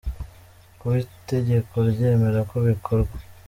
kuba 0.77 0.95
itegeko 1.05 1.75
ryemera 1.91 2.39
ko 2.49 2.55
bikorwa 2.67 3.17